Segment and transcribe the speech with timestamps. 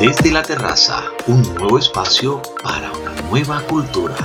[0.00, 4.16] Desde la terraza, un nuevo espacio para una nueva cultura.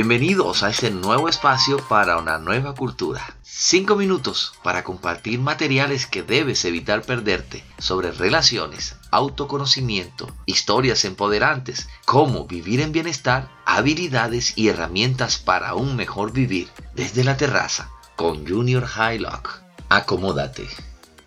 [0.00, 3.36] Bienvenidos a este nuevo espacio para una nueva cultura.
[3.42, 12.46] Cinco minutos para compartir materiales que debes evitar perderte sobre relaciones, autoconocimiento, historias empoderantes, cómo
[12.46, 18.88] vivir en bienestar, habilidades y herramientas para un mejor vivir desde la terraza con Junior
[18.88, 19.60] Highlock.
[19.90, 20.66] Acomódate.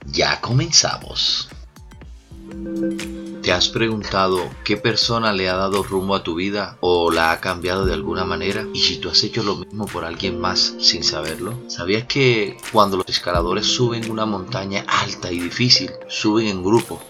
[0.08, 1.47] Ya comenzamos.
[3.43, 7.41] ¿Te has preguntado qué persona le ha dado rumbo a tu vida o la ha
[7.41, 8.66] cambiado de alguna manera?
[8.73, 11.53] ¿Y si tú has hecho lo mismo por alguien más sin saberlo?
[11.67, 17.02] ¿Sabías que cuando los escaladores suben una montaña alta y difícil, suben en grupo,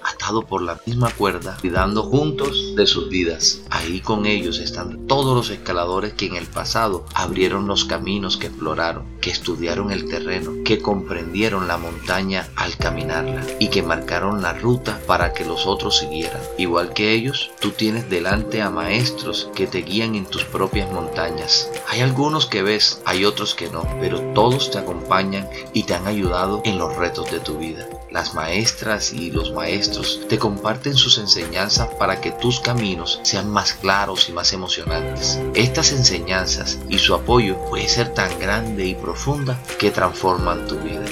[0.47, 3.61] por la misma cuerda, cuidando juntos de sus vidas?
[3.69, 8.47] Ahí con ellos están todos los escaladores que en el pasado abrieron los caminos que
[8.47, 14.53] exploraron, que estudiaron el terreno, que comprendieron la montaña al caminarla y que marcaron la
[14.53, 16.23] ruta para que los otros siguieran
[16.57, 21.69] Igual que ellos, tú tienes delante a maestros que te guían en tus propias montañas.
[21.89, 26.07] Hay algunos que ves, hay otros que no, pero todos te acompañan y te han
[26.07, 27.87] ayudado en los retos de tu vida.
[28.11, 33.73] Las maestras y los maestros te comparten sus enseñanzas para que tus caminos sean más
[33.73, 35.39] claros y más emocionantes.
[35.53, 41.02] Estas enseñanzas y su apoyo puede ser tan grande y profunda que transforman tu vida.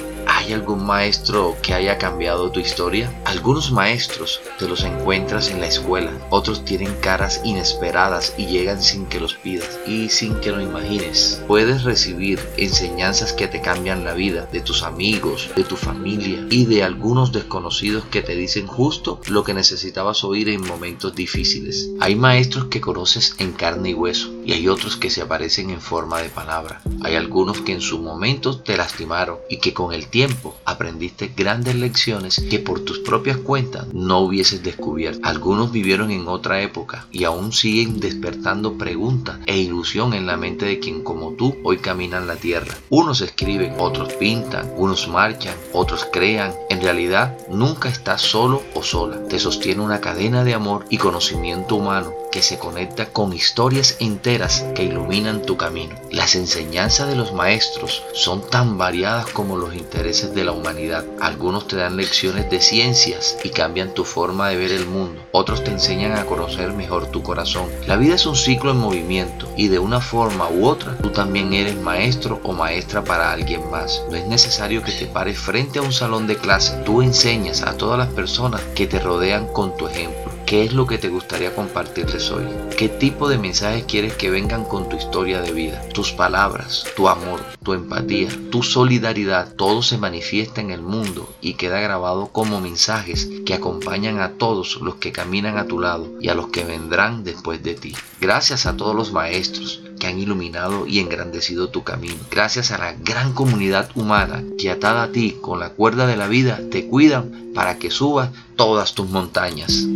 [0.52, 3.10] ¿Hay algún maestro que haya cambiado tu historia?
[3.24, 9.06] Algunos maestros te los encuentras en la escuela, otros tienen caras inesperadas y llegan sin
[9.06, 11.40] que los pidas y sin que lo imagines.
[11.46, 16.66] Puedes recibir enseñanzas que te cambian la vida de tus amigos, de tu familia y
[16.66, 21.88] de algunos desconocidos que te dicen justo lo que necesitabas oír en momentos difíciles.
[21.98, 25.80] Hay maestros que conoces en carne y hueso y hay otros que se aparecen en
[25.80, 26.82] forma de palabra.
[27.02, 31.74] Hay algunos que en su momento te lastimaron y que con el tiempo aprendiste grandes
[31.76, 35.20] lecciones que por tus propias cuentas no hubieses descubierto.
[35.22, 40.66] Algunos vivieron en otra época y aún siguen despertando preguntas e ilusión en la mente
[40.66, 42.74] de quien como tú hoy caminan la tierra.
[42.90, 46.52] Unos escriben, otros pintan, unos marchan, otros crean.
[46.70, 49.26] En realidad nunca estás solo o sola.
[49.28, 54.31] Te sostiene una cadena de amor y conocimiento humano que se conecta con historias enteras
[54.74, 55.94] que iluminan tu camino.
[56.10, 61.04] Las enseñanzas de los maestros son tan variadas como los intereses de la humanidad.
[61.20, 65.20] Algunos te dan lecciones de ciencias y cambian tu forma de ver el mundo.
[65.32, 67.68] Otros te enseñan a conocer mejor tu corazón.
[67.86, 71.52] La vida es un ciclo en movimiento y de una forma u otra tú también
[71.52, 74.02] eres maestro o maestra para alguien más.
[74.08, 76.74] No es necesario que te pares frente a un salón de clase.
[76.86, 80.31] Tú enseñas a todas las personas que te rodean con tu ejemplo.
[80.52, 82.44] ¿Qué es lo que te gustaría compartirles hoy?
[82.76, 85.82] ¿Qué tipo de mensajes quieres que vengan con tu historia de vida?
[85.94, 91.54] Tus palabras, tu amor, tu empatía, tu solidaridad, todo se manifiesta en el mundo y
[91.54, 96.28] queda grabado como mensajes que acompañan a todos los que caminan a tu lado y
[96.28, 97.94] a los que vendrán después de ti.
[98.20, 102.16] Gracias a todos los maestros que han iluminado y engrandecido tu camino.
[102.30, 106.28] Gracias a la gran comunidad humana que atada a ti con la cuerda de la
[106.28, 109.86] vida te cuidan para que subas todas tus montañas.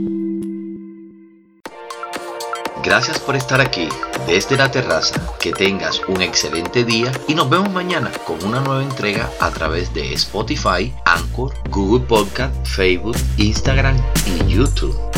[2.87, 3.89] Gracias por estar aquí
[4.29, 5.21] desde la terraza.
[5.41, 9.93] Que tengas un excelente día y nos vemos mañana con una nueva entrega a través
[9.93, 15.16] de Spotify, Anchor, Google Podcast, Facebook, Instagram y YouTube.